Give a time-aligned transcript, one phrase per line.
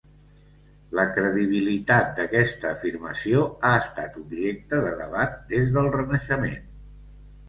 [0.99, 6.57] La credibilitat d'aquesta afirmació ha estat objecte de debat des del Renaixement.